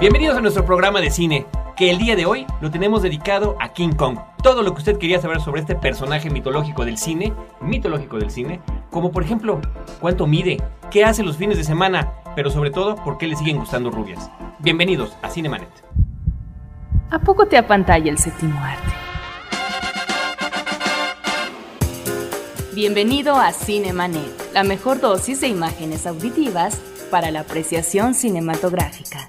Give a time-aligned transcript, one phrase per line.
[0.00, 3.72] Bienvenidos a nuestro programa de cine, que el día de hoy lo tenemos dedicado a
[3.72, 4.18] King Kong.
[4.42, 8.60] Todo lo que usted quería saber sobre este personaje mitológico del cine, mitológico del cine,
[8.90, 9.60] como por ejemplo,
[10.00, 10.60] cuánto mide,
[10.90, 14.30] qué hace los fines de semana, pero sobre todo, por qué le siguen gustando rubias.
[14.58, 15.70] Bienvenidos a Cinemanet.
[17.10, 18.92] ¿A poco te apantalla el séptimo arte?
[22.74, 26.80] Bienvenido a Cinemanet, la mejor dosis de imágenes auditivas
[27.12, 29.28] para la apreciación cinematográfica.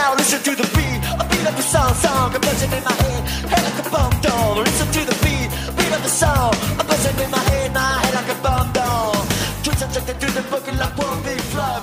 [0.00, 2.96] Now listen to the beat, a beat of the song, song, a buzzing in my
[3.04, 3.22] head,
[3.52, 4.56] head like a bomb doll.
[4.64, 8.14] Listen to the beat, beat of the song, a buzzing in my head, my head
[8.14, 9.12] like a bomb doll.
[9.62, 11.82] Twist and check through the book like one big flood.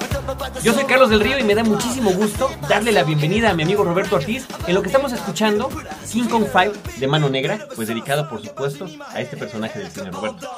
[0.63, 3.61] Yo soy Carlos del Río y me da muchísimo gusto darle la bienvenida a mi
[3.61, 5.69] amigo Roberto Ortiz en lo que estamos escuchando,
[6.11, 10.09] King Kong 5 de Mano Negra, pues dedicado por supuesto a este personaje del cine,
[10.09, 10.49] Roberto.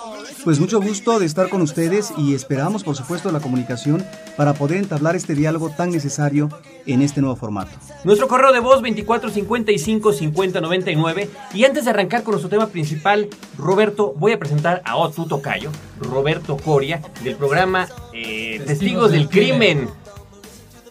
[0.44, 4.04] Pues mucho gusto de estar con ustedes y esperamos por supuesto la comunicación
[4.38, 6.50] para poder entablar este diálogo tan necesario
[6.86, 7.72] en este nuevo formato.
[8.04, 14.32] Nuestro correo de voz 2455-5099 y antes de arrancar con nuestro tema principal, Roberto, voy
[14.32, 19.90] a presentar a Otto Tocayo, Roberto Coria, del programa eh, Testigos, del Crimen.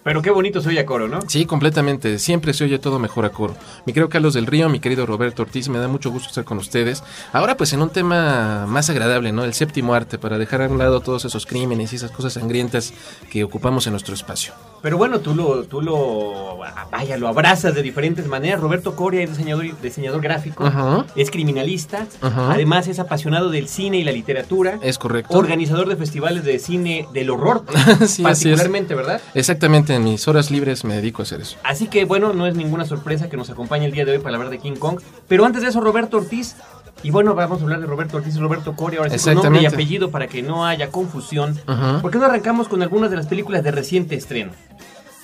[0.09, 1.21] Pero qué bonito se oye a coro, ¿no?
[1.29, 2.19] Sí, completamente.
[2.19, 3.55] Siempre se oye todo mejor a coro.
[3.85, 6.57] Mi querido Carlos del Río, mi querido Roberto Ortiz, me da mucho gusto estar con
[6.57, 7.05] ustedes.
[7.31, 9.45] Ahora pues en un tema más agradable, ¿no?
[9.45, 12.95] El séptimo arte, para dejar a un lado todos esos crímenes y esas cosas sangrientas
[13.31, 14.55] que ocupamos en nuestro espacio.
[14.83, 16.59] Pero bueno, tú lo, tú lo,
[16.91, 18.61] vaya, lo abrazas de diferentes maneras.
[18.61, 21.05] Roberto Coria es diseñador, diseñador gráfico, Ajá.
[21.17, 22.53] es criminalista, Ajá.
[22.53, 24.79] además es apasionado del cine y la literatura.
[24.83, 25.37] Es correcto.
[25.37, 27.65] Organizador de festivales de cine del horror,
[28.07, 29.21] Sí, particularmente, ¿verdad?
[29.35, 31.57] Exactamente, en mis horas libres me dedico a hacer eso.
[31.65, 34.37] Así que bueno, no es ninguna sorpresa que nos acompañe el día de hoy para
[34.37, 35.01] hablar de King Kong.
[35.27, 36.57] Pero antes de eso, Roberto Ortiz.
[37.03, 39.63] Y bueno, vamos a hablar de Roberto Ortiz y Roberto Coria, ahora sí con nombre
[39.63, 41.57] y apellido para que no haya confusión.
[42.03, 44.53] ¿Por qué no arrancamos con algunas de las películas de reciente estreno?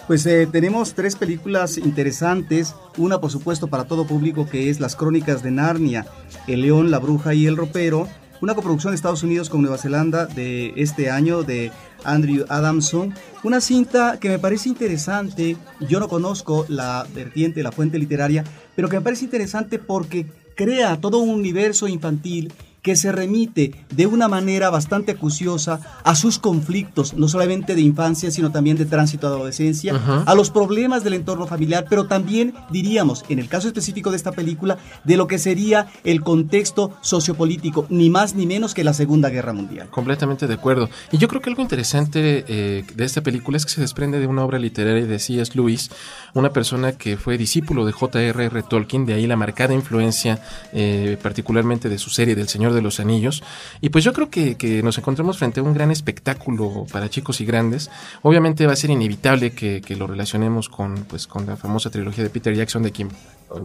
[0.06, 4.96] Pues eh, tenemos tres películas interesantes, una por supuesto para todo público que es Las
[4.96, 6.06] Crónicas de Narnia,
[6.46, 8.06] El León, la Bruja y el Ropero,
[8.42, 11.72] una coproducción de Estados Unidos con Nueva Zelanda de este año de
[12.04, 15.56] Andrew Adamson, una cinta que me parece interesante,
[15.88, 18.44] yo no conozco la vertiente, la fuente literaria,
[18.76, 22.53] pero que me parece interesante porque crea todo un universo infantil
[22.84, 28.31] que se remite de una manera bastante acuciosa a sus conflictos, no solamente de infancia,
[28.31, 33.25] sino también de tránsito a adolescencia, a los problemas del entorno familiar, pero también diríamos,
[33.31, 38.11] en el caso específico de esta película, de lo que sería el contexto sociopolítico, ni
[38.11, 39.89] más ni menos que la Segunda Guerra Mundial.
[39.89, 40.91] Completamente de acuerdo.
[41.11, 44.27] Y yo creo que algo interesante eh, de esta película es que se desprende de
[44.27, 45.53] una obra literaria de C.S.
[45.55, 45.91] Lewis,
[46.34, 48.62] una persona que fue discípulo de J.R.R.
[48.65, 50.43] Tolkien, de ahí la marcada influencia
[50.75, 53.42] eh, particularmente de su serie del Señor de los Anillos.
[53.80, 57.40] Y pues yo creo que, que nos encontramos frente a un gran espectáculo para chicos
[57.40, 57.90] y grandes.
[58.22, 62.24] Obviamente va a ser inevitable que, que lo relacionemos con, pues, con la famosa trilogía
[62.24, 63.08] de Peter Jackson, de quien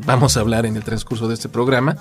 [0.06, 1.98] vamos a hablar en el transcurso de este programa,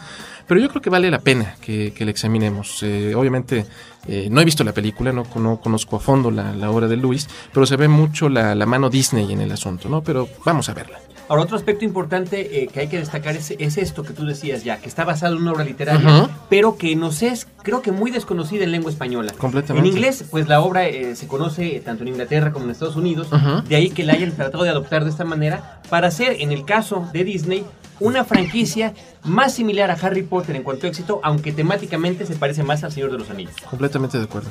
[0.47, 2.83] pero yo creo que vale la pena que, que la examinemos.
[2.83, 3.67] Eh, obviamente
[4.07, 6.97] eh, no he visto la película, no, no conozco a fondo la, la obra de
[6.97, 10.03] Lewis, pero se ve mucho la, la mano Disney en el asunto, ¿no?
[10.03, 10.99] Pero vamos a verla.
[11.29, 14.65] Ahora, otro aspecto importante eh, que hay que destacar es, es esto que tú decías
[14.65, 18.11] ya, que está basado en una obra literaria, pero que nos es, creo que muy
[18.11, 19.33] desconocida en lengua española.
[19.37, 19.87] Completamente.
[19.87, 22.97] En inglés, pues la obra eh, se conoce eh, tanto en Inglaterra como en Estados
[22.97, 23.29] Unidos,
[23.69, 26.65] de ahí que la hayan tratado de adoptar de esta manera para hacer, en el
[26.65, 27.65] caso de Disney,
[28.01, 28.95] una franquicia
[29.25, 32.93] más similar a Harry Potter en cuanto a éxito, aunque temáticamente se parece más al
[32.93, 33.55] Señor de los Anillos.
[33.69, 34.51] Completamente de acuerdo.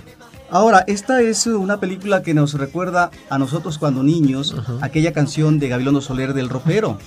[0.50, 5.68] Ahora, esta es una película que nos recuerda a nosotros cuando niños aquella canción de
[5.68, 6.98] Gabilondo Soler del ropero,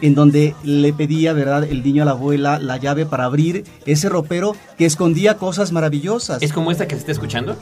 [0.00, 4.08] en donde le pedía, ¿verdad?, el niño a la abuela la llave para abrir ese
[4.08, 6.40] ropero que escondía cosas maravillosas.
[6.40, 7.56] ¿Es como esta que se está escuchando?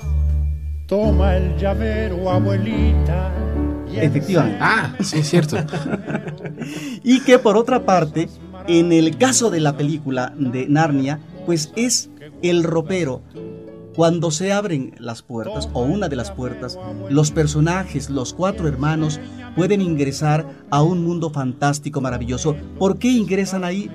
[0.86, 3.32] Toma el llavero, abuelita.
[3.90, 4.58] Efectivamente.
[4.60, 5.56] Ah, sí, es cierto.
[7.02, 8.28] Y que por otra parte,
[8.68, 12.10] en el caso de la película de Narnia, pues es
[12.42, 13.22] el ropero.
[13.94, 16.78] Cuando se abren las puertas, o una de las puertas,
[17.10, 19.20] los personajes, los cuatro hermanos,
[19.54, 22.56] pueden ingresar a un mundo fantástico, maravilloso.
[22.78, 23.90] ¿Por qué ingresan ahí?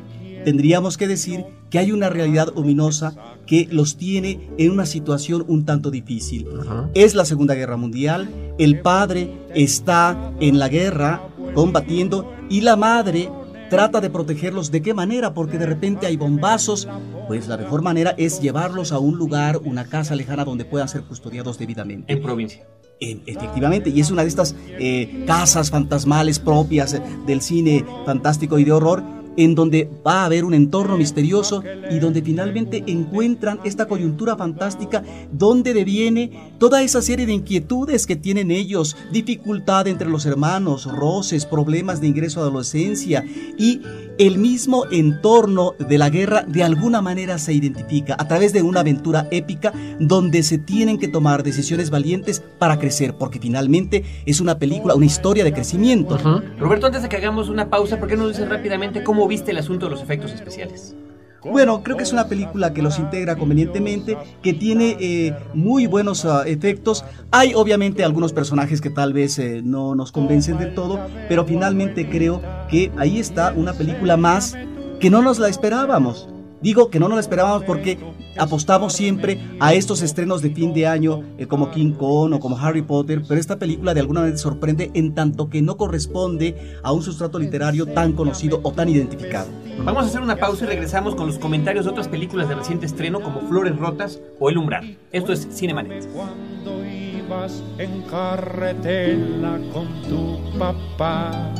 [0.45, 3.15] Tendríamos que decir que hay una realidad ominosa
[3.45, 6.47] que los tiene en una situación un tanto difícil.
[6.93, 13.29] Es la Segunda Guerra Mundial, el padre está en la guerra combatiendo y la madre
[13.69, 16.87] trata de protegerlos de qué manera, porque de repente hay bombazos
[17.27, 21.03] Pues la mejor manera es llevarlos a un lugar, una casa lejana donde puedan ser
[21.03, 22.11] custodiados debidamente.
[22.11, 22.65] En provincia.
[22.99, 28.63] Efectivamente, y es una de estas eh, casas fantasmales propias eh, del cine fantástico y
[28.63, 29.03] de horror
[29.37, 35.03] en donde va a haber un entorno misterioso y donde finalmente encuentran esta coyuntura fantástica
[35.31, 41.45] donde deviene toda esa serie de inquietudes que tienen ellos, dificultad entre los hermanos, roces,
[41.45, 43.23] problemas de ingreso a la adolescencia
[43.57, 43.81] y
[44.17, 48.79] el mismo entorno de la guerra de alguna manera se identifica a través de una
[48.79, 54.57] aventura épica donde se tienen que tomar decisiones valientes para crecer, porque finalmente es una
[54.57, 56.17] película, una historia de crecimiento.
[56.57, 59.57] Roberto, antes de que hagamos una pausa, ¿por qué no dices rápidamente cómo viste el
[59.57, 60.95] asunto de los efectos especiales?
[61.43, 66.25] Bueno, creo que es una película que los integra convenientemente, que tiene eh, muy buenos
[66.25, 67.05] uh, efectos.
[67.31, 72.09] Hay obviamente algunos personajes que tal vez eh, no nos convencen del todo, pero finalmente
[72.09, 74.57] creo que ahí está una película más
[74.99, 76.27] que no nos la esperábamos.
[76.61, 77.97] Digo que no nos la esperábamos porque
[78.37, 82.57] apostamos siempre a estos estrenos de fin de año eh, como King Kong o como
[82.57, 86.91] Harry Potter, pero esta película de alguna manera sorprende en tanto que no corresponde a
[86.91, 89.47] un sustrato literario tan conocido o tan identificado.
[89.83, 92.87] Vamos a hacer una pausa y regresamos con los comentarios de otras películas de reciente
[92.87, 94.97] estreno como Flores Rotas o El Umbral.
[95.11, 96.09] Esto es Cinemanet.
[96.11, 101.53] Cuando ibas en carretera con tu papá,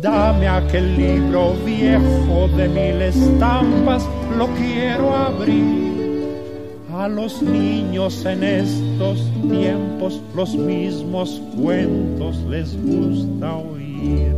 [0.00, 4.06] dame aquel libro viejo de mil estampas,
[4.36, 5.94] lo quiero abrir.
[6.92, 14.32] A los niños en estos tiempos los mismos cuentos les gusta oír.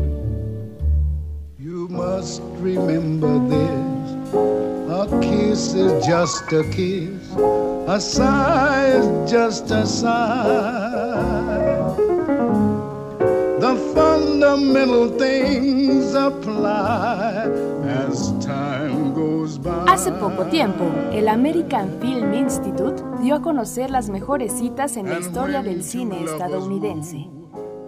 [1.58, 4.34] You must remember this.
[4.88, 7.34] A kiss is just a kiss.
[7.86, 11.85] A sigh is just a sigh.
[19.88, 25.18] Hace poco tiempo, el American Film Institute dio a conocer las mejores citas en la
[25.18, 27.30] historia del cine estadounidense.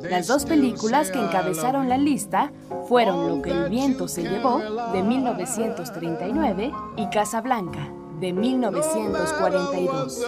[0.02, 2.52] Las dos películas que encabezaron la lista
[2.88, 4.60] fueron Lo que el viento se llevó,
[4.92, 7.90] de 1939, y Casablanca,
[8.20, 10.24] de 1942.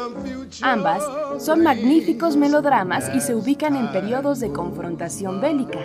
[0.62, 1.02] Ambas
[1.38, 5.78] son magníficos melodramas y se ubican en periodos de confrontación bélica.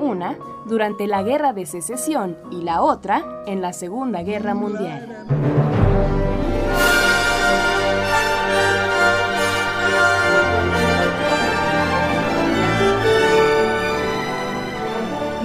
[0.00, 5.26] Una durante la Guerra de Secesión y la otra en la Segunda Guerra Mundial.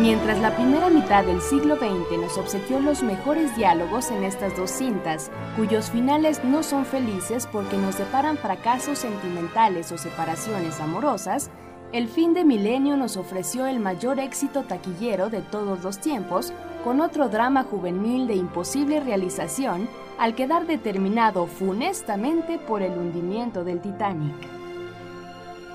[0.06, 4.70] Mientras la primera mitad del siglo XX nos obsequió los mejores diálogos en estas dos
[4.70, 11.50] cintas, cuyos finales no son felices porque nos deparan fracasos sentimentales o separaciones amorosas,
[11.92, 16.52] el fin de milenio nos ofreció el mayor éxito taquillero de todos los tiempos,
[16.84, 19.88] con otro drama juvenil de imposible realización
[20.18, 24.36] al quedar determinado funestamente por el hundimiento del Titanic.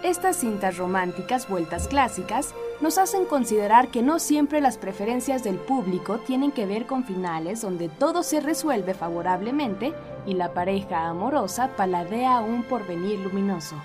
[0.03, 6.19] Estas cintas románticas vueltas clásicas nos hacen considerar que no siempre las preferencias del público
[6.19, 9.93] tienen que ver con finales donde todo se resuelve favorablemente
[10.27, 13.77] y la pareja amorosa paladea un porvenir luminoso.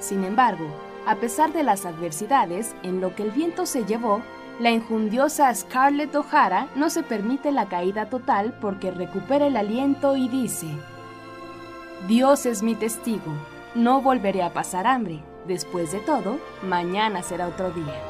[0.00, 0.66] Sin embargo,
[1.06, 4.22] a pesar de las adversidades, en lo que el viento se llevó,
[4.58, 10.28] la injundiosa Scarlett O'Hara no se permite la caída total porque recupera el aliento y
[10.28, 10.68] dice,
[12.06, 13.32] Dios es mi testigo,
[13.74, 15.22] no volveré a pasar hambre.
[15.46, 18.00] Después de todo, mañana será otro día.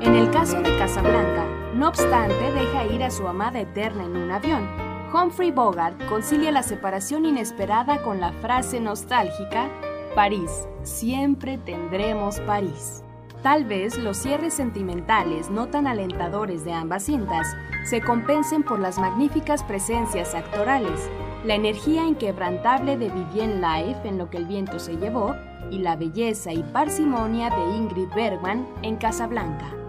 [0.00, 1.51] En el caso de Casablanca,
[1.82, 4.68] no obstante, deja ir a su amada eterna en un avión.
[5.12, 9.68] Humphrey Bogart concilia la separación inesperada con la frase nostálgica,
[10.14, 13.02] París, siempre tendremos París.
[13.42, 17.48] Tal vez los cierres sentimentales no tan alentadores de ambas cintas
[17.82, 21.10] se compensen por las magníficas presencias actorales,
[21.44, 25.34] la energía inquebrantable de Vivien Leigh en Lo que el viento se llevó
[25.68, 29.82] y la belleza y parsimonia de Ingrid Bergman en Casablanca.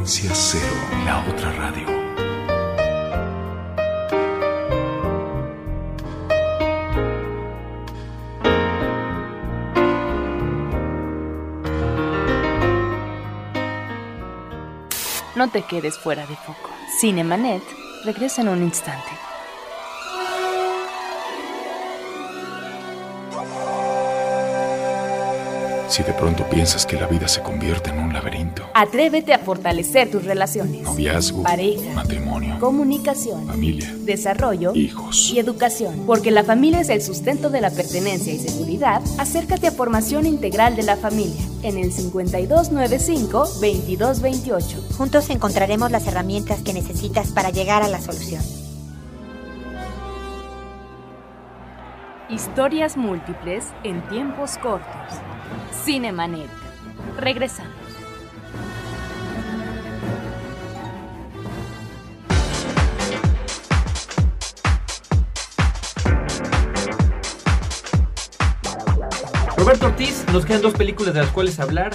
[0.00, 0.64] Frecuencia cero,
[1.04, 1.86] la otra radio.
[15.36, 16.70] No te quedes fuera de foco.
[16.98, 17.62] Cinemanet
[18.06, 19.29] regresa en un instante.
[25.90, 28.62] Si de pronto piensas que la vida se convierte en un laberinto.
[28.74, 30.82] Atrévete a fortalecer tus relaciones.
[30.82, 31.92] Noviazgo, Pareja.
[31.94, 33.48] matrimonio, Comunicación.
[33.48, 34.72] familia, Desarrollo.
[34.76, 35.32] hijos.
[35.34, 36.04] Y educación.
[36.06, 39.02] Porque la familia es el sustento de la pertenencia y seguridad.
[39.18, 44.62] Acércate a Formación Integral de la Familia en el 5295-2228.
[44.96, 48.42] Juntos encontraremos las herramientas que necesitas para llegar a la solución.
[52.30, 54.86] Historias múltiples en tiempos cortos.
[55.84, 56.48] Cinemanet.
[57.18, 57.72] Regresamos.
[69.56, 71.92] Roberto Ortiz, nos quedan dos películas de las cuales hablar.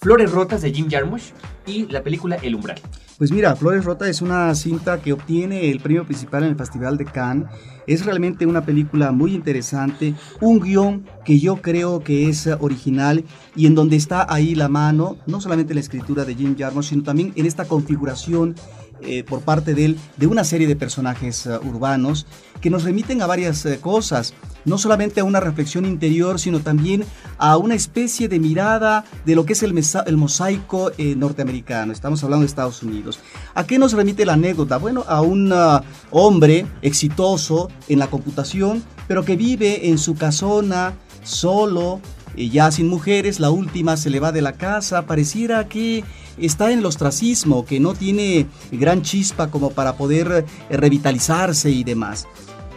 [0.00, 1.32] Flores Rotas de Jim Jarmusch
[1.64, 2.80] y la película El Umbral.
[3.20, 6.96] Pues mira, Flores Rota es una cinta que obtiene el premio principal en el Festival
[6.96, 7.50] de Cannes.
[7.86, 13.22] Es realmente una película muy interesante, un guion que yo creo que es original
[13.54, 16.86] y en donde está ahí la mano, no solamente en la escritura de Jim Jarmusch,
[16.86, 18.54] sino también en esta configuración
[19.02, 22.26] eh, por parte de él de una serie de personajes eh, urbanos
[22.60, 27.04] que nos remiten a varias eh, cosas, no solamente a una reflexión interior, sino también
[27.38, 29.74] a una especie de mirada de lo que es el,
[30.06, 31.92] el mosaico norteamericano.
[31.92, 33.18] Estamos hablando de Estados Unidos.
[33.54, 34.76] ¿A qué nos remite la anécdota?
[34.76, 40.94] Bueno, a un ah, hombre exitoso en la computación, pero que vive en su casona
[41.22, 42.00] solo,
[42.36, 46.04] eh, ya sin mujeres, la última se le va de la casa, pareciera que
[46.38, 51.84] está en el ostracismo, que no tiene gran chispa como para poder eh, revitalizarse y
[51.84, 52.26] demás.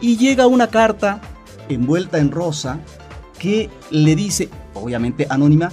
[0.02, 1.22] Y llega una carta
[1.70, 2.80] envuelta en rosa
[3.40, 5.72] que le dice, obviamente anónima,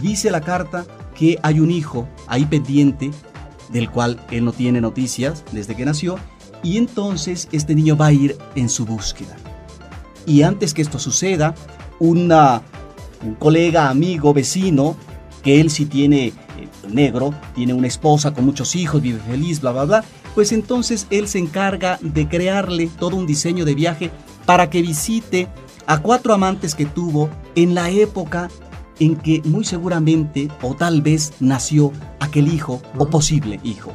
[0.00, 0.84] dice la carta
[1.14, 3.10] que hay un hijo ahí pendiente
[3.70, 6.18] del cual él no tiene noticias desde que nació
[6.62, 9.36] y entonces este niño va a ir en su búsqueda.
[10.26, 11.54] Y antes que esto suceda,
[11.98, 12.62] una,
[13.22, 14.96] un colega, amigo, vecino,
[15.42, 16.34] que él sí tiene eh,
[16.88, 21.28] negro, tiene una esposa con muchos hijos, vive feliz, bla, bla, bla, pues entonces él
[21.28, 24.10] se encarga de crearle todo un diseño de viaje
[24.46, 25.48] para que visite
[25.86, 28.48] a cuatro amantes que tuvo en la época
[29.00, 33.92] en que muy seguramente o tal vez nació aquel hijo o posible hijo.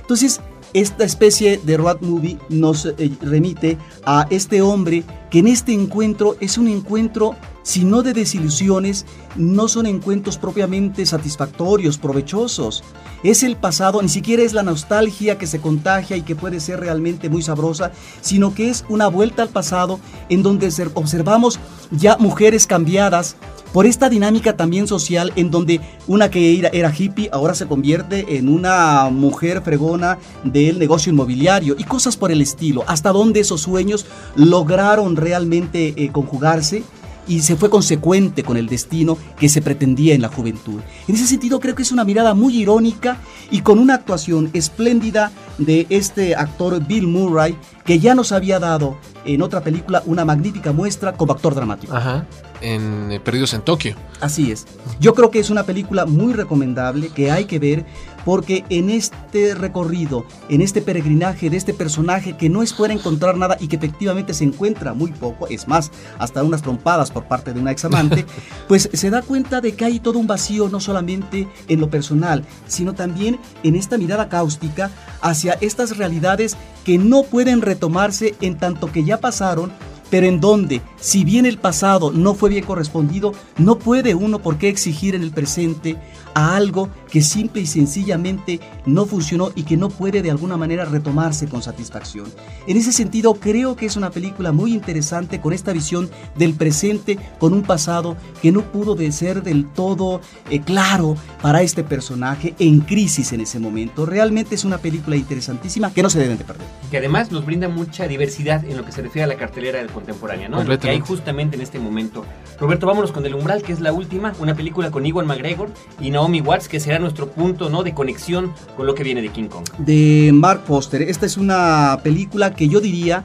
[0.00, 0.40] Entonces,
[0.72, 6.36] esta especie de road movie nos eh, remite a este hombre que en este encuentro
[6.40, 7.34] es un encuentro,
[7.66, 12.84] si no de desilusiones, no son encuentros propiamente satisfactorios, provechosos.
[13.24, 16.78] Es el pasado, ni siquiera es la nostalgia que se contagia y que puede ser
[16.78, 21.58] realmente muy sabrosa, sino que es una vuelta al pasado en donde ser- observamos
[21.90, 23.34] ya mujeres cambiadas,
[23.72, 28.48] por esta dinámica también social en donde una que era, hippie ahora se convierte en
[28.48, 34.06] una mujer fregona del negocio inmobiliario y cosas por el estilo, hasta donde esos sueños
[34.36, 36.84] lograron realmente eh, conjugarse
[37.26, 40.80] y se fue consecuente con el destino que se pretendía en la juventud.
[41.08, 43.18] En ese sentido creo que es una mirada muy irónica
[43.50, 47.56] y con una actuación espléndida de este actor Bill Murray
[47.86, 51.94] que ya nos había dado en otra película una magnífica muestra como actor dramático.
[51.94, 52.26] Ajá.
[52.60, 53.94] En eh, Perdidos en Tokio.
[54.20, 54.66] Así es.
[54.98, 57.86] Yo creo que es una película muy recomendable que hay que ver
[58.26, 63.56] porque en este recorrido, en este peregrinaje de este personaje que no espera encontrar nada
[63.60, 67.60] y que efectivamente se encuentra muy poco, es más, hasta unas trompadas por parte de
[67.60, 68.26] una examante,
[68.68, 72.44] pues se da cuenta de que hay todo un vacío no solamente en lo personal,
[72.66, 74.90] sino también en esta mirada cáustica
[75.20, 79.70] hacia estas realidades que no pueden retomarse en tanto que ya pasaron
[80.10, 84.58] pero en donde, si bien el pasado no fue bien correspondido, no puede uno por
[84.58, 85.96] qué exigir en el presente
[86.36, 90.84] a algo que simple y sencillamente no funcionó y que no puede de alguna manera
[90.84, 92.26] retomarse con satisfacción.
[92.66, 97.18] En ese sentido, creo que es una película muy interesante con esta visión del presente
[97.38, 102.54] con un pasado que no pudo de ser del todo eh, claro para este personaje
[102.58, 104.04] en crisis en ese momento.
[104.04, 106.66] Realmente es una película interesantísima que no se deben de perder.
[106.90, 109.88] que además nos brinda mucha diversidad en lo que se refiere a la cartelera del
[109.88, 110.62] contemporánea, ¿no?
[110.62, 112.26] Lo que hay justamente en este momento.
[112.60, 116.10] Roberto, vámonos con El Umbral, que es la última, una película con Iwan McGregor y
[116.26, 117.84] Naomi Watts, que será nuestro punto, ¿no?
[117.84, 119.64] De conexión con lo que viene de King Kong.
[119.78, 121.00] de Mark Foster.
[121.02, 123.24] Esta es una película que yo diría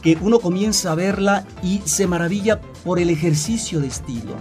[0.00, 4.36] que uno comienza a verla y se maravilla por el ejercicio de estilo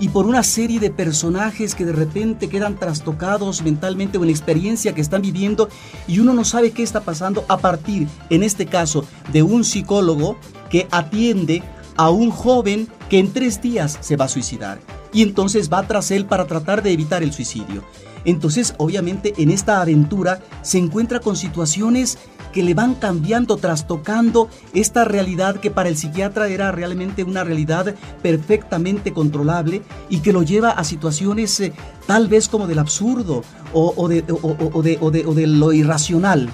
[0.00, 4.94] y por una serie de personajes que de repente quedan trastocados mentalmente o en experiencia
[4.94, 5.68] que están viviendo
[6.08, 10.38] y uno no sabe qué está pasando a partir, en este caso, de un psicólogo
[10.70, 11.62] que atiende
[11.96, 14.78] a un joven que en tres días se va a suicidar
[15.14, 17.82] y entonces va tras él para tratar de evitar el suicidio.
[18.26, 22.18] Entonces, obviamente, en esta aventura se encuentra con situaciones
[22.52, 27.94] que le van cambiando, trastocando esta realidad que para el psiquiatra era realmente una realidad
[28.22, 31.72] perfectamente controlable y que lo lleva a situaciones eh,
[32.06, 33.42] tal vez como del absurdo
[33.72, 36.48] o, de lo irracional.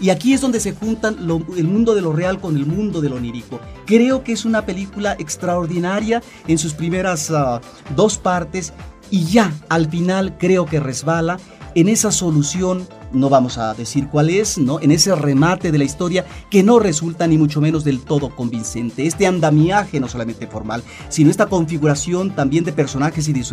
[0.00, 1.16] Y aquí es donde se juntan
[1.56, 3.60] el mundo de lo real con el mundo de lo onírico.
[3.86, 7.60] Creo que es una película extraordinaria en sus primeras ah,
[7.94, 8.72] dos partes
[9.10, 11.38] y ya al final creo que resbala
[11.74, 14.80] en esa solución, no vamos a decir cuál es, ¿no?
[14.80, 19.06] En ese remate de la historia que no resulta ni mucho menos del todo convincente.
[19.06, 23.44] Este andamiaje no solamente formal, sino esta configuración también de personajes y de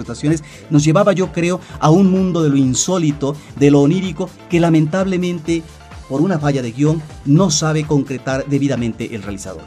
[0.70, 5.64] nos llevaba yo creo a un mundo de lo insólito, de lo onírico, que lamentablemente
[6.12, 9.64] por una falla de guion no sabe concretar debidamente el realizador.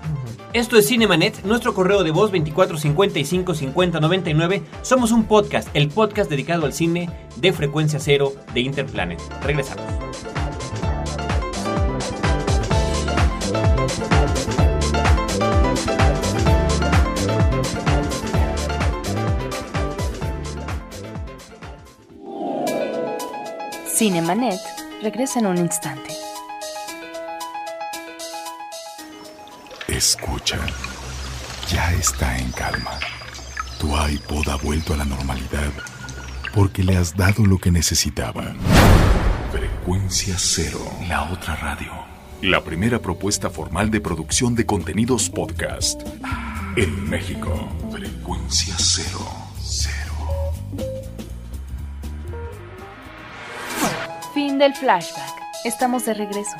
[0.52, 4.62] Esto es Cinemanet, nuestro correo de voz 2455 5099.
[4.82, 9.22] Somos un podcast, el podcast dedicado al cine de frecuencia cero de Interplanet.
[9.42, 9.86] Regresamos.
[23.96, 24.60] Cinemanet
[25.02, 26.13] regresa en un instante.
[29.88, 30.58] Escucha,
[31.68, 32.98] ya está en calma.
[33.78, 35.70] Tu iPod ha vuelto a la normalidad
[36.54, 38.54] porque le has dado lo que necesitaba.
[39.52, 41.92] Frecuencia Cero, la otra radio.
[42.40, 46.02] La primera propuesta formal de producción de contenidos podcast
[46.76, 47.68] en México.
[47.90, 49.26] Frecuencia Cero.
[49.62, 50.14] Cero.
[54.32, 55.34] Fin del flashback.
[55.64, 56.56] Estamos de regreso.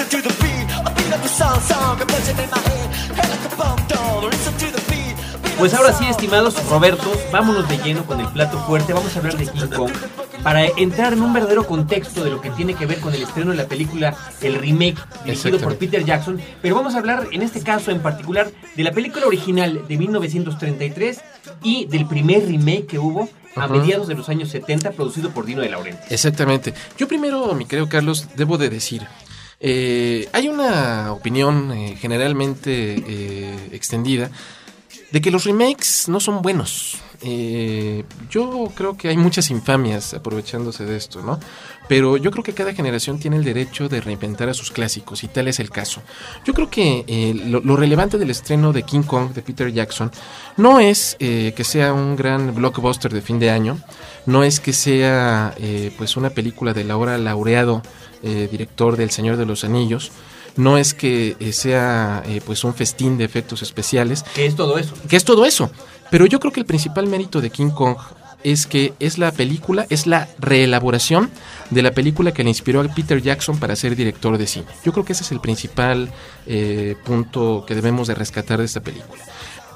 [0.00, 2.90] Listen to the beat, a beat of the song, song, a buzzing in my head,
[3.16, 4.28] head like a bomb doll.
[4.30, 5.16] Listen to the beat,
[5.58, 8.92] Pues the ahora sí, estimados Robertos, vámonos de lleno con el plato fuerte.
[8.92, 9.90] Vamos a hablar de King Kong
[10.42, 13.50] para entrar en un verdadero contexto de lo que tiene que ver con el estreno
[13.50, 15.76] de la película, el remake dirigido por.
[15.76, 16.40] Peter Jackson.
[16.62, 21.20] Pero vamos a hablar en este caso en particular de la película original de 1933
[21.62, 23.74] y del primer remake que hubo a Ajá.
[23.74, 26.02] mediados de los años 70 producido por Dino de Laurenti.
[26.08, 26.72] Exactamente.
[26.96, 29.06] Yo primero, mi querido Carlos, debo de decir,
[29.60, 34.30] eh, hay una opinión eh, generalmente eh, extendida
[35.12, 36.98] de que los remakes no son buenos.
[37.22, 41.38] Eh, yo creo que hay muchas infamias aprovechándose de esto, ¿no?
[41.86, 45.28] Pero yo creo que cada generación tiene el derecho de reinventar a sus clásicos y
[45.28, 46.00] tal es el caso.
[46.46, 50.10] Yo creo que eh, lo, lo relevante del estreno de King Kong de Peter Jackson
[50.56, 53.78] no es que sea un gran blockbuster de fin de año,
[54.26, 55.54] no es que sea
[55.98, 57.82] pues una película del ahora laureado
[58.22, 60.12] eh, director del Señor de los Anillos,
[60.56, 64.78] no es que eh, sea eh, pues un festín de efectos especiales, ¿Qué es todo
[64.78, 64.94] eso?
[65.08, 65.70] que es todo eso.
[66.10, 67.96] Pero yo creo que el principal mérito de King Kong
[68.42, 71.30] es que es la película, es la reelaboración
[71.70, 74.66] de la película que le inspiró a Peter Jackson para ser director de cine.
[74.84, 76.10] Yo creo que ese es el principal
[76.46, 79.22] eh, punto que debemos de rescatar de esta película.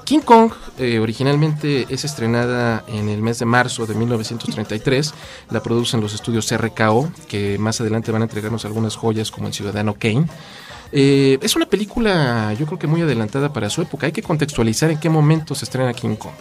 [0.05, 5.13] King Kong eh, originalmente es estrenada en el mes de marzo de 1933,
[5.49, 9.53] la producen los estudios RKO, que más adelante van a entregarnos algunas joyas como El
[9.53, 10.27] Ciudadano Kane.
[10.91, 14.91] Eh, es una película yo creo que muy adelantada para su época, hay que contextualizar
[14.91, 16.33] en qué momento se estrena King Kong.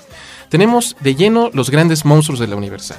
[0.51, 2.99] Tenemos de lleno los grandes monstruos de la Universal.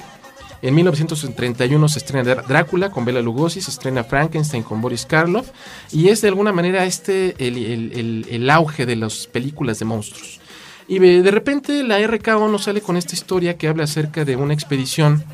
[0.62, 5.46] En 1931 se estrena Drá- Drácula con Bela Lugosi, se estrena Frankenstein con Boris Karloff
[5.92, 10.40] y es de alguna manera este el- el- el auge de las películas de monstruos.
[10.88, 14.54] Y de repente la RKO nos sale con esta historia que habla acerca de una
[14.54, 15.24] expedición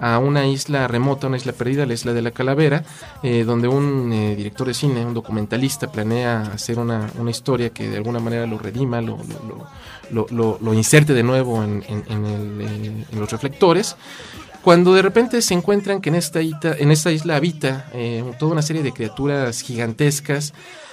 [0.00, 2.84] a una isla remota, una isla perdida, la isla de la Calavera,
[3.22, 7.88] eh, donde un eh, director de cine, un documentalista, planea hacer una, una historia que
[7.88, 9.18] de alguna manera lo redima, lo,
[10.10, 13.96] lo, lo- lo- inserte de nuevo en, eh, en los reflectores.
[14.62, 18.52] Cuando de repente se encuentran que en esta, ita- en esta isla habita eh, toda
[18.52, 20.52] una serie de criaturas gigantescas,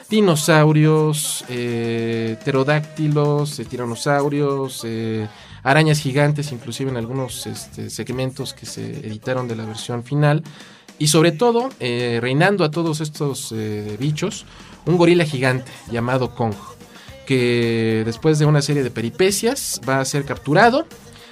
[0.10, 5.28] dinosaurios, eh, pterodáctilos, eh, tiranosaurios, eh,
[5.64, 10.44] arañas gigantes, inclusive en algunos este, segmentos que se editaron de la versión final.
[10.98, 13.54] Y sobre todo, reinando a todos estos
[14.00, 14.46] bichos,
[14.86, 16.54] un gorila gigante llamado Kong,
[17.26, 20.88] que después de una serie de peripecias va a ser capturado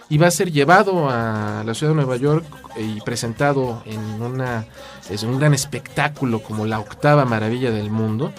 [0.09, 4.65] y va a ser llevado a la ciudad de Nueva York y presentado en, una,
[5.09, 8.33] es un gran espectáculo como la octava maravilla del mundo.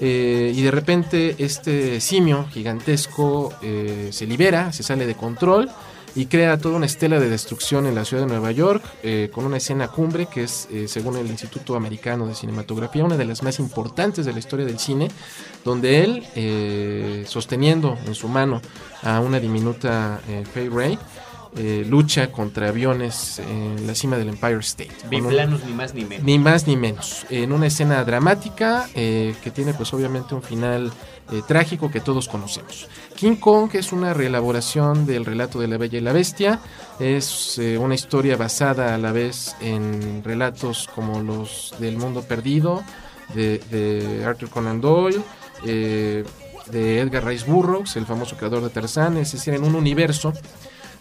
[0.00, 5.70] Eh, y de repente este simio gigantesco eh, se libera, se sale de control
[6.14, 9.44] y crea toda una estela de destrucción en la ciudad de Nueva York eh, con
[9.44, 13.42] una escena cumbre que es, eh, según el Instituto Americano de Cinematografía, una de las
[13.42, 15.10] más importantes de la historia del cine,
[15.64, 18.62] donde él, sosteniendo en su mano
[19.02, 20.20] a una diminuta
[20.54, 20.98] Fay Ray,
[21.56, 24.90] eh, lucha contra aviones en la cima del Empire State.
[25.10, 26.24] Ni más ni menos.
[26.24, 27.26] ni más ni menos.
[27.30, 30.92] En una escena dramática eh, que tiene pues obviamente un final
[31.30, 32.88] eh, trágico que todos conocemos.
[33.14, 36.60] King Kong es una reelaboración del relato de la Bella y la Bestia.
[36.98, 42.82] Es eh, una historia basada a la vez en relatos como los del Mundo Perdido,
[43.34, 45.20] de, de Arthur Conan Doyle,
[45.66, 46.24] eh,
[46.70, 50.32] de Edgar Rice Burroughs, el famoso creador de Tarzán, es decir, en un universo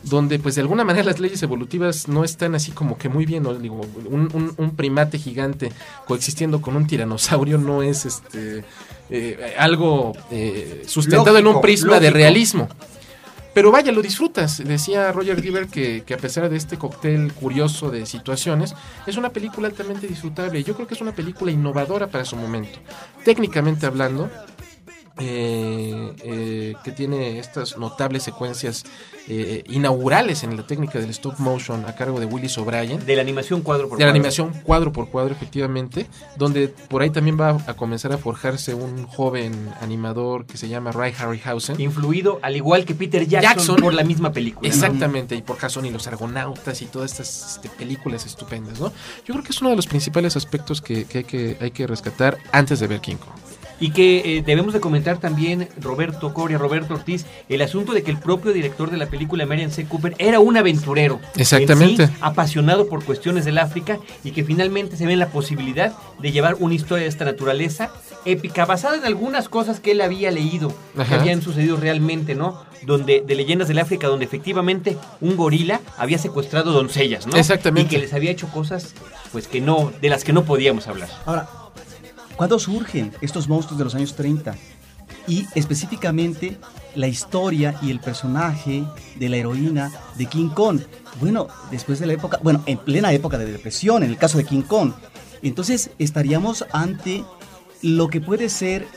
[0.04, 3.44] donde pues de alguna manera las leyes evolutivas no están así como que muy bien,
[3.44, 3.54] ¿no?
[3.56, 5.72] digo, un, un- un primate gigante
[6.06, 8.64] coexistiendo con un tiranosaurio no es este
[9.10, 12.70] eh, algo eh, sustentado en un Lógico, prisma de realismo.
[13.54, 14.64] Pero vaya, lo disfrutas.
[14.64, 18.76] Decía Roger Giver que, que a pesar de este cóctel curioso de situaciones,
[19.08, 20.64] es una película altamente disfrutable.
[20.64, 22.78] Yo creo que es una película innovadora para su momento.
[23.26, 24.30] Técnicamente hablando,
[25.20, 28.84] eh, eh, que tiene estas notables secuencias
[29.28, 33.06] eh, inaugurales en la técnica del stop motion a cargo de Willis O'Brien.
[33.06, 34.20] De la animación cuadro por De la cuadro.
[34.20, 39.06] animación cuadro por cuadro, efectivamente, donde por ahí también va a comenzar a forjarse un
[39.06, 41.80] joven animador que se llama Ray Harryhausen.
[41.82, 43.76] Influido, al igual que Peter Jackson, Jackson.
[43.78, 44.68] por la misma película.
[44.68, 44.74] ¿no?
[44.74, 48.94] Exactamente, y por Jason y los Argonautas y todas estas este, películas estupendas, ¿no?
[49.26, 51.88] Yo creo que es uno de los principales aspectos que, que hay, que hay que
[51.88, 53.47] rescatar antes de ver King Kong.
[53.80, 58.12] Y que eh, debemos de comentar también, Roberto Coria, Roberto Ortiz, el asunto de que
[58.12, 59.86] el propio director de la película, Marian C.
[59.86, 61.20] Cooper, era un aventurero.
[61.36, 62.04] Exactamente.
[62.04, 65.94] En sí, apasionado por cuestiones del África y que finalmente se ve en la posibilidad
[66.20, 67.92] de llevar una historia de esta naturaleza
[68.26, 72.66] épica, basada en algunas cosas que él había leído, que habían sucedido realmente, ¿no?
[72.84, 77.38] Donde, de leyendas del África, donde efectivamente un gorila había secuestrado doncellas, ¿no?
[77.38, 77.96] Exactamente.
[77.96, 78.94] Y que les había hecho cosas,
[79.32, 81.10] pues que no, de las que no podíamos hablar.
[81.26, 81.48] Ahora,
[82.38, 84.56] ¿cuándo surgen estos monstruos de los años 30?
[85.28, 86.58] Y específicamente
[86.96, 90.80] la historia y el personaje de la heroína de King Kong.
[91.20, 94.46] Bueno, después de la época, bueno, en plena época de depresión, en el caso de
[94.46, 94.94] King Kong.
[95.42, 97.26] Entonces estaríamos ante
[97.82, 98.88] lo que puede ser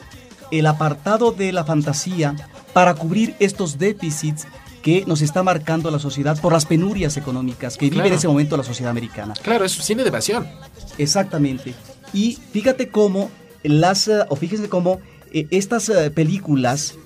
[0.50, 2.36] el apartado de la fantasía
[2.72, 4.46] para cubrir estos déficits
[4.82, 8.56] que nos está marcando la sociedad por las penurias económicas que vive en ese momento
[8.56, 9.34] la sociedad americana.
[9.42, 10.48] Claro, es cine de evasión.
[10.96, 11.74] Exactamente.
[12.12, 13.30] Y fíjate cómo
[13.62, 15.00] las, eh, o fíjese cómo
[15.32, 16.96] eh, estas eh, películas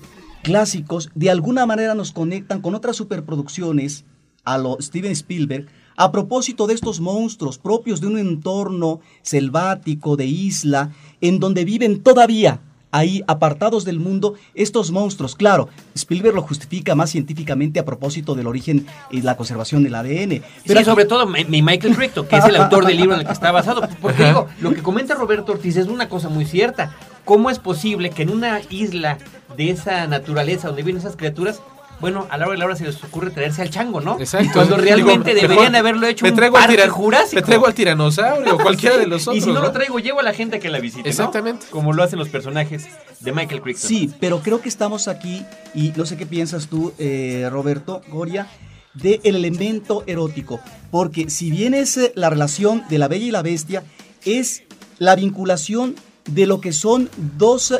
[0.43, 4.05] clásicos de alguna manera nos conectan con otras superproducciones
[4.43, 10.25] a lo Steven Spielberg a propósito de estos monstruos propios de un entorno selvático de
[10.25, 12.61] isla en donde viven todavía
[12.97, 15.35] ahí apartados del mundo estos monstruos.
[15.35, 20.41] Claro, Spielberg lo justifica más científicamente a propósito del origen y la conservación del ADN.
[20.65, 23.21] Pero aquí- sobre todo mi, mi Michael Crichton, que es el autor del libro en
[23.21, 23.87] el que está basado.
[24.01, 26.95] Porque digo, lo que comenta Roberto Ortiz es una cosa muy cierta.
[27.25, 29.17] ¿Cómo es posible que en una isla
[29.57, 31.61] de esa naturaleza donde viven esas criaturas,
[31.99, 34.19] bueno, a la hora de la hora se les ocurre traerse al chango, ¿no?
[34.19, 34.51] Exacto.
[34.53, 37.35] Cuando realmente Digo, deberían mejor haberlo hecho me un traigo al parque tiran- jurásico.
[37.35, 39.37] Me traigo al tiranosaurio o cualquiera de los otros.
[39.37, 39.61] Y si no, ¿no?
[39.67, 41.09] lo traigo, llevo a la gente a que la visite, ¿no?
[41.09, 41.65] Exactamente.
[41.69, 42.85] Como lo hacen los personajes
[43.19, 43.87] de Michael Crichton.
[43.87, 48.47] Sí, pero creo que estamos aquí, y no sé qué piensas tú, eh, Roberto Goria,
[48.93, 50.59] del elemento erótico.
[50.91, 53.83] Porque si bien es eh, la relación de la bella y la bestia,
[54.25, 54.63] es
[54.99, 55.95] la vinculación
[56.29, 57.73] de lo que son dos,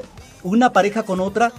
[0.43, 1.51] una pareja con otra,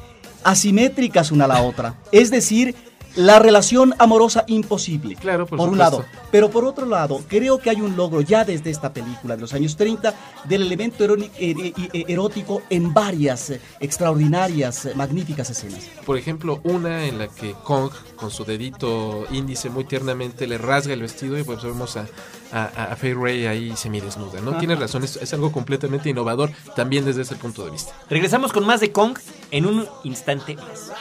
[0.46, 1.94] asimétricas una a la otra.
[2.12, 2.74] Es decir,
[3.16, 5.16] la relación amorosa imposible.
[5.16, 5.98] Claro, por un supuesto.
[5.98, 6.04] lado.
[6.30, 9.54] Pero por otro lado, creo que hay un logro ya desde esta película de los
[9.54, 10.12] años 30
[10.44, 15.88] del elemento eroni- er- er- erótico en varias eh, extraordinarias, eh, magníficas escenas.
[16.04, 20.92] Por ejemplo, una en la que Kong, con su dedito índice muy tiernamente, le rasga
[20.92, 22.06] el vestido y pues vemos a,
[22.52, 24.58] a, a Fay Ray ahí semidesnuda, ¿no?
[24.58, 27.92] Tienes razón, es, es algo completamente innovador también desde ese punto de vista.
[28.08, 29.18] Regresamos con más de Kong
[29.50, 30.92] en un instante más.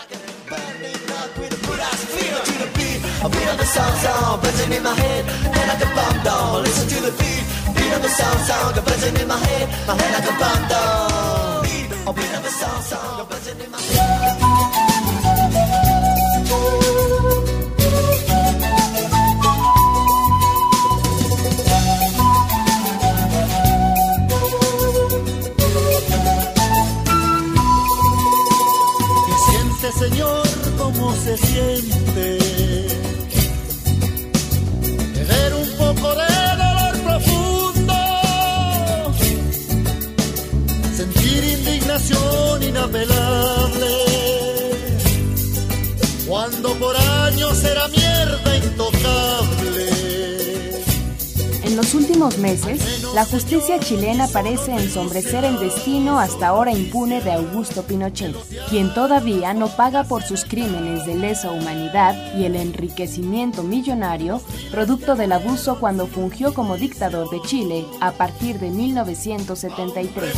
[53.15, 58.35] La justicia chilena parece ensombrecer el destino hasta ahora impune de Augusto Pinochet,
[58.69, 65.15] quien todavía no paga por sus crímenes de lesa humanidad y el enriquecimiento millonario producto
[65.15, 70.33] del abuso cuando fungió como dictador de Chile a partir de 1973.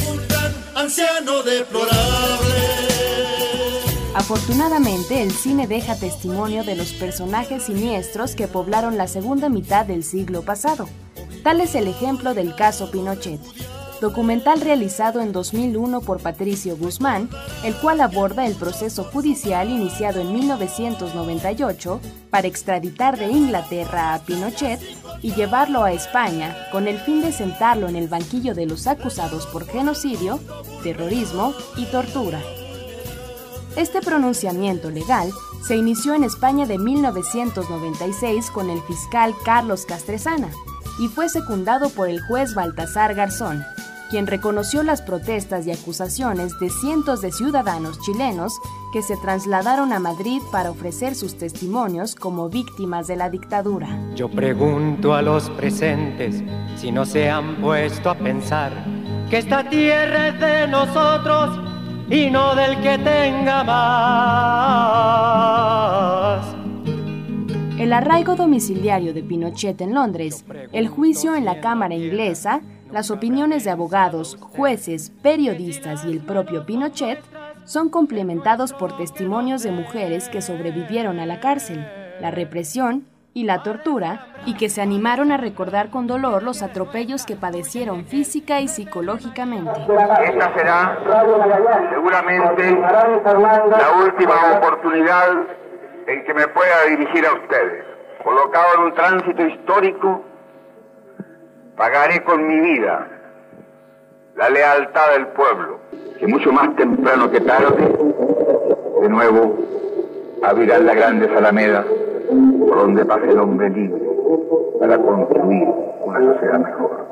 [0.75, 1.97] Anciano deplorable.
[4.13, 10.03] Afortunadamente, el cine deja testimonio de los personajes siniestros que poblaron la segunda mitad del
[10.03, 10.87] siglo pasado.
[11.47, 13.39] Tal es el ejemplo del caso Pinochet,
[14.01, 17.29] documental realizado en 2001 por Patricio Guzmán,
[17.63, 24.81] el cual aborda el proceso judicial iniciado en 1998 para extraditar de Inglaterra a Pinochet
[25.21, 29.47] y llevarlo a España con el fin de sentarlo en el banquillo de los acusados
[29.47, 30.41] por genocidio,
[30.83, 32.41] terrorismo y tortura.
[33.77, 35.31] Este pronunciamiento legal
[35.65, 40.49] se inició en España de 1996 con el fiscal Carlos Castresana
[40.99, 43.63] y fue secundado por el juez Baltasar Garzón,
[44.09, 48.53] quien reconoció las protestas y acusaciones de cientos de ciudadanos chilenos
[48.93, 53.89] que se trasladaron a Madrid para ofrecer sus testimonios como víctimas de la dictadura.
[54.15, 56.43] Yo pregunto a los presentes
[56.77, 58.71] si no se han puesto a pensar
[59.29, 61.59] que esta tierra es de nosotros
[62.09, 64.17] y no del que tenga más.
[67.77, 72.61] El arraigo domiciliario de Pinochet en Londres, el juicio en la Cámara inglesa,
[72.91, 77.19] las opiniones de abogados, jueces, periodistas y el propio Pinochet
[77.65, 81.85] son complementados por testimonios de mujeres que sobrevivieron a la cárcel,
[82.19, 87.27] la represión y la tortura, y que se animaron a recordar con dolor los atropellos
[87.27, 89.69] que padecieron física y psicológicamente.
[89.69, 90.97] Esta será
[91.91, 95.27] seguramente la última oportunidad
[96.07, 97.83] en que me pueda dirigir a ustedes.
[98.23, 100.23] Colocado en un tránsito histórico,
[101.75, 103.07] pagaré con mi vida
[104.35, 105.79] la lealtad del pueblo,
[106.19, 107.97] que mucho más temprano que tarde,
[109.01, 109.57] de nuevo,
[110.43, 111.85] abrirán las grandes alamedas
[112.67, 114.01] por donde pase el hombre libre
[114.79, 115.67] para construir
[116.03, 117.06] una sociedad mejor.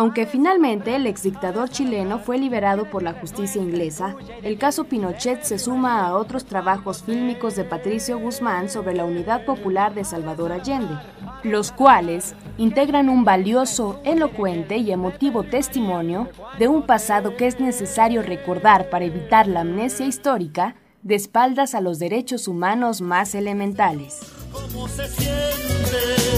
[0.00, 5.58] Aunque finalmente el exdictador chileno fue liberado por la justicia inglesa, el caso Pinochet se
[5.58, 10.94] suma a otros trabajos fílmicos de Patricio Guzmán sobre la Unidad Popular de Salvador Allende,
[11.42, 18.22] los cuales integran un valioso, elocuente y emotivo testimonio de un pasado que es necesario
[18.22, 24.20] recordar para evitar la amnesia histórica de espaldas a los derechos humanos más elementales.
[24.50, 26.30] ¿Cómo se siente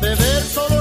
[0.00, 0.79] beber solo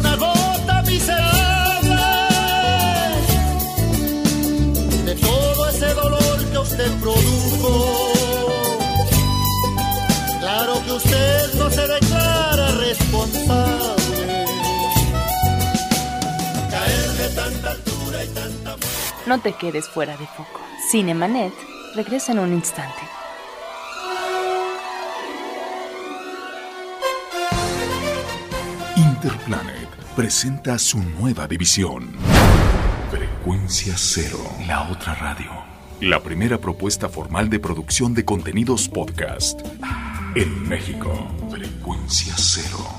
[19.29, 20.59] No te quedes fuera de foco.
[20.89, 21.53] Cinemanet
[21.93, 22.97] regresa en un instante.
[28.95, 32.09] Interplanet presenta su nueva división.
[33.11, 35.51] Frecuencia Cero, la otra radio.
[36.01, 39.61] La primera propuesta formal de producción de contenidos podcast
[40.33, 41.27] en México.
[41.51, 42.98] Frecuencia Cero.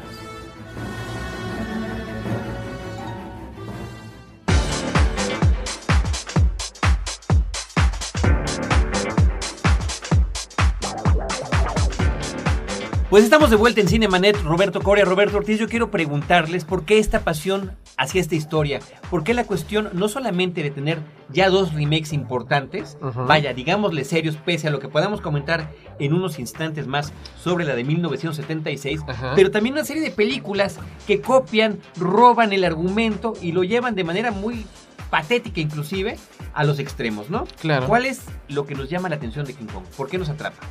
[13.11, 15.59] Pues estamos de vuelta en Cinemanet, Roberto Coria, Roberto Ortiz.
[15.59, 18.79] Yo quiero preguntarles por qué esta pasión hacia esta historia.
[19.09, 22.97] ¿Por qué la cuestión no solamente de tener ya dos remakes importantes,
[23.27, 25.69] vaya, digámosle serios, pese a lo que podamos comentar
[25.99, 29.33] en unos instantes más sobre la de 1976, Ajá.
[29.35, 34.05] pero también una serie de películas que copian, roban el argumento y lo llevan de
[34.05, 34.65] manera muy
[35.09, 36.17] patética inclusive
[36.53, 37.45] a los extremos, ¿no?
[37.59, 37.87] Claro.
[37.87, 39.83] ¿Cuál es lo que nos llama la atención de King Kong?
[39.97, 40.65] ¿Por qué nos atrapa?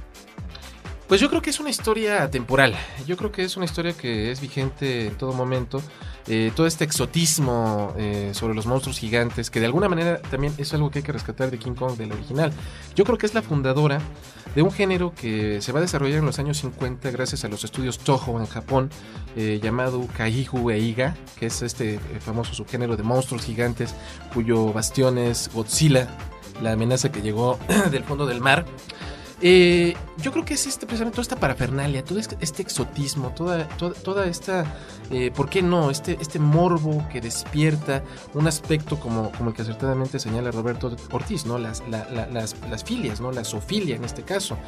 [1.11, 2.77] Pues yo creo que es una historia temporal.
[3.05, 5.83] Yo creo que es una historia que es vigente en todo momento.
[6.29, 10.73] Eh, todo este exotismo eh, sobre los monstruos gigantes, que de alguna manera también es
[10.73, 12.53] algo que hay que rescatar de King Kong del original.
[12.95, 14.01] Yo creo que es la fundadora
[14.55, 17.65] de un género que se va a desarrollar en los años 50 gracias a los
[17.65, 18.91] estudios Toho en Japón,
[19.35, 23.97] eh, llamado Kaiju Eiga, que es este famoso subgénero de monstruos gigantes
[24.33, 26.07] cuyo bastión es Godzilla,
[26.63, 27.59] la amenaza que llegó
[27.91, 28.65] del fondo del mar.
[29.43, 33.67] Eh, yo creo que es este, precisamente toda esta parafernalia, todo este, este exotismo, toda,
[33.79, 34.67] toda, toda esta,
[35.11, 35.91] eh, ¿por qué no?
[35.91, 38.03] Este, este morbo que despierta
[38.35, 41.57] un aspecto como, como el que acertadamente señala Roberto Ortiz, ¿no?
[41.59, 43.33] Las, la- la- las, las filias, ¿no?
[43.33, 44.59] La zoofilia en este caso.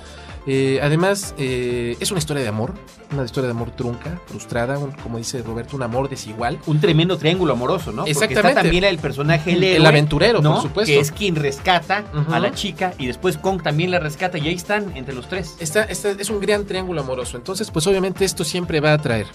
[0.46, 2.72] Eh, además, es una historia de amor,
[3.12, 6.58] una historia de amor trunca, frustrada, un- como dice Roberto, un amor desigual.
[6.66, 7.98] Un tremendo triángulo amoroso, ¿no?
[7.98, 8.48] Porque Exactamente.
[8.48, 10.54] está también el personaje, el, aventurero, ¿no?
[10.54, 10.92] por supuesto.
[10.92, 14.54] Que es quien rescata a la chica y después Kong también la rescata y ahí
[14.62, 15.56] están entre los tres.
[15.58, 19.26] Esta, esta es un gran triángulo amoroso, entonces pues obviamente esto siempre va a atraer.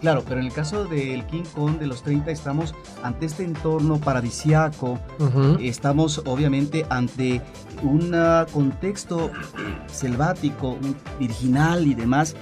[0.00, 2.72] Claro, pero en el caso del King Kong de los 30 estamos
[3.02, 4.98] ante este entorno paradisiaco,
[5.60, 7.42] estamos obviamente ante
[7.82, 9.30] un ah, contexto
[9.86, 10.78] selvático,
[11.18, 12.36] virginal y demás,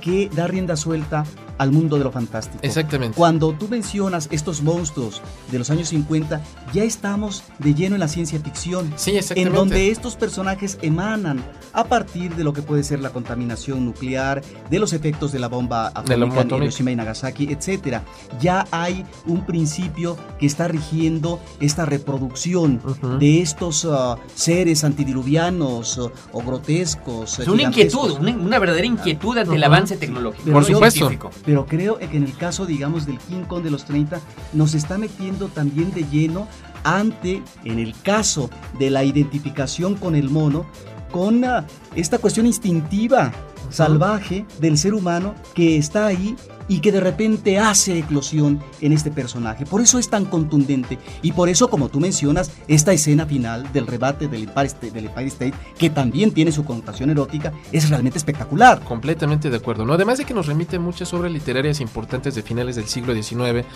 [0.00, 1.24] que da rienda suelta
[1.58, 2.58] al mundo de lo fantástico.
[2.62, 3.16] Exactamente.
[3.16, 6.40] Cuando tú mencionas estos monstruos de los años 50,
[6.72, 8.92] ya estamos de lleno en la ciencia ficción.
[8.96, 9.48] Sí, exactamente.
[9.48, 14.42] En donde estos personajes emanan a partir de lo que puede ser la contaminación nuclear,
[14.70, 16.62] de los efectos de la bomba atómica en.
[16.62, 18.02] Hiroshima y Nagasaki, etcétera.
[18.40, 22.80] Ya hay un principio que está rigiendo esta reproducción
[23.18, 27.38] de estos ah, seres antidiluvianos o grotescos.
[27.38, 30.44] Es una inquietud, una, una verdadera inquietud ante el avance tecnológico.
[30.44, 30.98] Pero Por supuesto.
[30.98, 31.30] científico.
[31.44, 34.20] Pero creo que en el caso, digamos, del King Kong de los 30,
[34.52, 36.48] nos está metiendo también de lleno
[36.84, 40.66] ante, en el caso de la identificación con el mono,
[41.10, 43.32] con ah, esta cuestión instintiva,
[43.72, 46.36] salvaje del ser humano que está ahí
[46.68, 49.66] y que de repente hace eclosión en este personaje.
[49.66, 53.86] Por eso es tan contundente y por eso, como tú mencionas, esta escena final del
[53.86, 58.16] rebate del Empire State, del Empire State que también tiene su connotación erótica, es realmente
[58.16, 58.80] espectacular.
[58.84, 59.92] Completamente de acuerdo, ¿no?
[59.94, 63.66] Además de que nos remite muchas obras literarias importantes de finales del siglo XIX,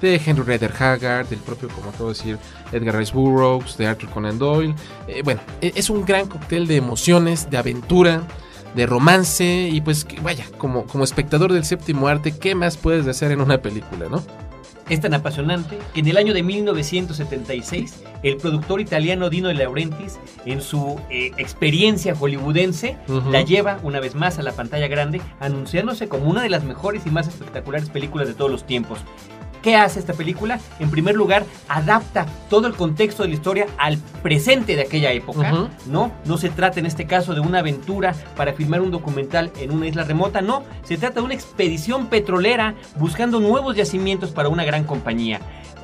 [0.00, 2.38] de Henry Rider Haggard, del propio, como acabo de decir,
[2.72, 4.74] Edgar Rice Burroughs, de Arthur Conan Doyle.
[5.08, 8.22] Eh, bueno, e- es un gran cóctel de emociones, de aventura,
[8.76, 13.06] de romance y pues que, vaya, como, como espectador del séptimo arte, ¿qué más puedes
[13.08, 14.22] hacer en una película, no?
[14.88, 20.20] Es tan apasionante que en el año de 1976 el productor italiano Dino De Laurentiis
[20.44, 22.96] en su eh, experiencia hollywoodense
[23.32, 27.04] la lleva una vez más a la pantalla grande anunciándose como una de las mejores
[27.04, 29.00] y más espectaculares películas de todos los tiempos.
[29.66, 30.60] ¿Qué hace esta película?
[30.78, 35.68] En primer lugar, adapta todo el contexto de la historia al presente de aquella época.
[35.86, 36.12] ¿no?
[36.24, 39.88] No se trata en este caso de una aventura para filmar un documental en una
[39.88, 44.84] isla remota, no, se trata de una expedición petrolera buscando nuevos yacimientos para una gran
[44.84, 45.40] compañía.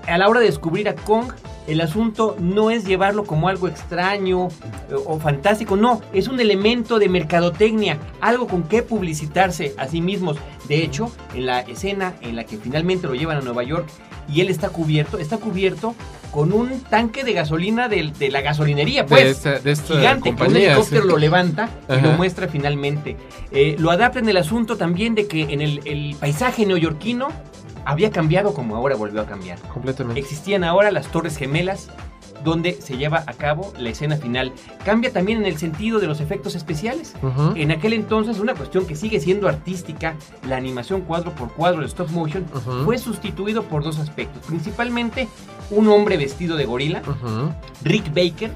[0.07, 1.33] A la hora de descubrir a Kong,
[1.67, 4.49] el asunto no es llevarlo como algo extraño
[4.91, 10.01] eh, o fantástico, no, es un elemento de mercadotecnia, algo con que publicitarse a sí
[10.01, 10.37] mismos.
[10.69, 13.89] De hecho, en la escena en la que finalmente lo llevan a Nueva York
[14.33, 15.95] y él está cubierto, está cubierto
[16.31, 19.25] con un tanque de gasolina del- de, la gasolinería, pues.
[19.25, 21.09] de esta, de esta gigante, que un helicóptero sí.
[21.09, 23.17] lo levanta y lo muestra finalmente.
[23.51, 27.29] Eh, lo adapta en el asunto también de que en el, el paisaje neoyorquino
[27.85, 29.59] había cambiado como ahora volvió a cambiar.
[29.73, 30.21] Completamente.
[30.21, 31.89] Existían ahora las Torres Gemelas,
[32.45, 34.53] donde se lleva a cabo la escena final.
[34.85, 37.15] Cambia también en el sentido de los efectos especiales.
[37.55, 40.17] En aquel entonces, una cuestión que sigue siendo artística,
[40.49, 42.45] la animación cuadro por cuadro, el stop motion,
[42.85, 44.45] fue sustituido por dos aspectos.
[44.47, 45.29] Principalmente,
[45.71, 47.03] un hombre vestido de gorila.
[47.85, 48.51] Rick Baker,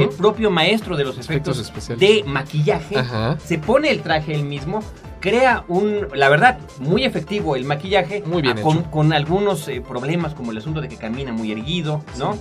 [0.00, 2.00] el propio maestro de los Efectos efectos, especiales.
[2.00, 2.96] de maquillaje,
[3.44, 4.82] se pone el traje él mismo,
[5.20, 8.90] crea un, la verdad, muy efectivo el maquillaje, Muy bien ah, con, hecho.
[8.90, 12.36] con algunos eh, problemas como el asunto de que camina muy erguido, ¿no?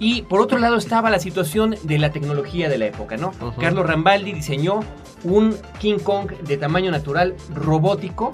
[0.00, 3.32] Y por otro lado estaba la situación de la tecnología de la época, ¿no?
[3.60, 4.80] Carlos Rambaldi diseñó
[5.24, 8.32] un King Kong de tamaño natural robótico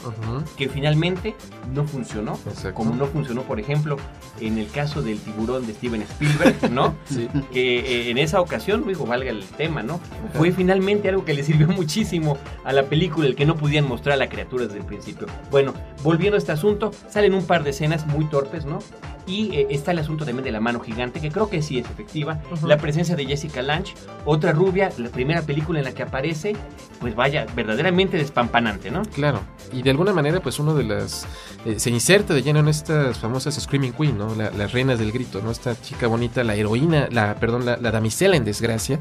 [0.57, 1.35] que finalmente
[1.72, 2.74] no funcionó, Exacto.
[2.74, 3.96] como no funcionó, por ejemplo,
[4.40, 6.94] en el caso del tiburón de Steven Spielberg, ¿no?
[7.07, 7.29] Sí.
[7.53, 10.00] que eh, en esa ocasión, digo, valga el tema, ¿no?
[10.35, 14.14] Fue finalmente algo que le sirvió muchísimo a la película, el que no podían mostrar
[14.14, 15.27] a la criatura desde el principio.
[15.50, 15.72] Bueno,
[16.04, 18.78] volviendo a este asunto, salen un par de escenas muy torpes, ¿no?
[19.26, 21.86] Y eh, está el asunto también de la mano gigante, que creo que sí es
[21.90, 22.42] efectiva.
[22.62, 23.94] La presencia de Jessica Lange,
[24.26, 26.54] otra rubia, la primera película en la que aparece,
[27.00, 29.00] pues vaya, verdaderamente despampanante, ¿no?
[29.14, 29.40] Claro,
[29.72, 31.26] y de alguna manera, pues uno de las.
[31.64, 34.34] eh, se inserta de lleno en estas famosas Screaming Queen, ¿no?
[34.34, 35.50] La- las reinas del grito, ¿no?
[35.50, 38.98] Esta chica bonita, la heroína, la, perdón, la, la damisela en desgracia,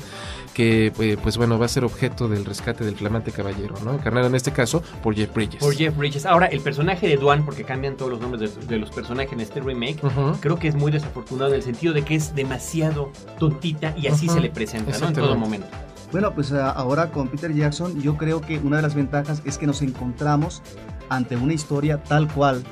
[0.53, 3.93] que, eh, pues bueno, va a ser objeto del rescate del flamante caballero, ¿no?
[3.93, 5.59] Encarnada en este caso por Jeff Bridges.
[5.59, 6.25] Por Jeff Bridges.
[6.25, 9.39] Ahora, el personaje de Duan, porque cambian todos los nombres de, de los personajes en
[9.41, 9.99] este remake,
[10.39, 14.27] creo que es muy desafortunado en el sentido de que es demasiado tontita y así
[14.29, 15.07] se le presenta, ¿no?
[15.07, 15.67] En todo momento.
[16.11, 19.57] Bueno, pues a- ahora con Peter Jackson yo creo que una de las ventajas es
[19.57, 20.61] que nos encontramos
[21.09, 22.63] ante una historia tal cual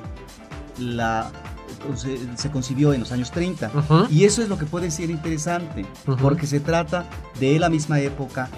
[0.79, 1.31] la
[1.95, 3.71] se, se concibió en los años 30.
[3.73, 4.07] Ujú.
[4.11, 5.85] Y eso es lo que puede ser interesante,
[6.21, 7.05] porque se trata
[7.39, 8.49] de la misma época,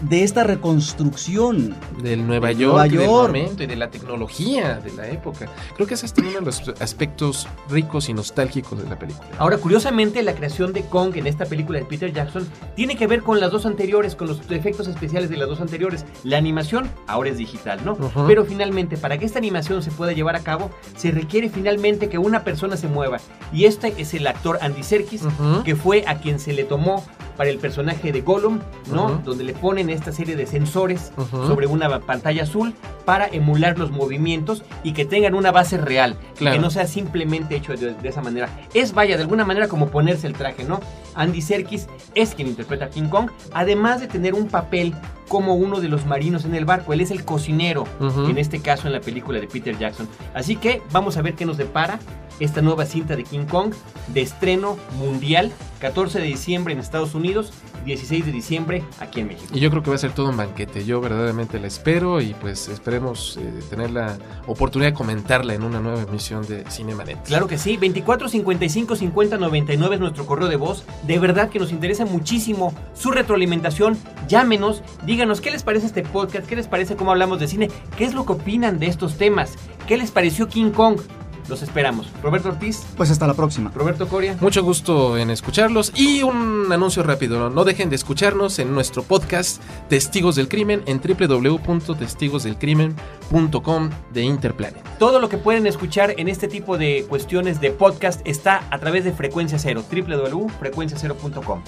[0.00, 3.26] de esta reconstrucción del Nueva de York, Nueva y del York.
[3.28, 5.48] momento y de la tecnología de la época.
[5.74, 9.28] Creo que ese es uno de los aspectos ricos y nostálgicos de la película.
[9.38, 13.22] Ahora, curiosamente, la creación de Kong en esta película de Peter Jackson tiene que ver
[13.22, 16.04] con las dos anteriores, con los efectos especiales de las dos anteriores.
[16.24, 17.92] La animación ahora es digital, ¿no?
[17.92, 18.26] Ujú.
[18.26, 22.18] Pero finalmente, para que esta animación se pueda llevar a cabo, se requiere finalmente que
[22.18, 23.18] una persona se mueva.
[23.52, 25.62] Y este es el actor Andy Serkis, Ujú.
[25.64, 27.04] que fue a quien se le tomó
[27.36, 28.60] para el personaje de Gollum,
[28.90, 29.20] ¿no?
[29.24, 31.12] Donde le ponen esta serie de sensores
[31.46, 32.74] sobre una pantalla azul
[33.04, 36.56] para emular los movimientos y que tengan una base real, Claro.
[36.56, 38.48] que no sea simplemente hecho de, de esa manera.
[38.74, 40.80] Es, vaya, de alguna manera como ponerse el traje, ¿no?
[41.16, 44.94] Andy Serkis es quien interpreta a King Kong, además de tener un papel
[45.28, 46.92] como uno de los marinos en el barco.
[46.92, 50.08] Él es el cocinero, en este caso en la película de Peter Jackson.
[50.34, 51.98] Así que vamos a ver qué nos depara
[52.40, 53.72] esta nueva cinta de King Kong
[54.08, 57.52] de estreno mundial, 14 de diciembre en Estados Unidos,
[57.84, 59.48] 16 de diciembre aquí en México.
[59.54, 60.84] Y yo creo que va a ser todo un banquete.
[60.84, 65.80] Yo verdaderamente la espero y pues esperemos eh, tener la oportunidad de comentarla en una
[65.80, 67.22] nueva emisión de Cinemanet.
[67.24, 70.84] Claro que sí, 24 55 50 99 es nuestro correo de voz.
[71.06, 73.96] De verdad que nos interesa muchísimo su retroalimentación.
[74.28, 78.04] Llámenos, díganos qué les parece este podcast, qué les parece cómo hablamos de cine, qué
[78.04, 79.54] es lo que opinan de estos temas,
[79.86, 81.00] qué les pareció King Kong.
[81.48, 82.08] Los esperamos.
[82.22, 83.72] Roberto Ortiz, Pues hasta la próxima.
[83.74, 84.36] Roberto Coria.
[84.40, 87.38] Mucho gusto en escucharlos y un anuncio rápido.
[87.38, 94.98] No, No dejen de escucharnos en nuestro podcast Testigos del Crimen en www.testigosdelcrimen.com de Interplanet.
[94.98, 99.04] Todo lo que pueden escuchar en este tipo de cuestiones de podcast está a través
[99.04, 101.62] de Frecuencia Cero, www.frecuenciacero.com.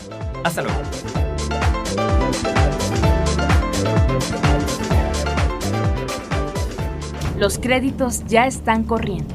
[0.44, 0.78] Hasta luego.
[7.38, 9.34] Los créditos ya están corriendo.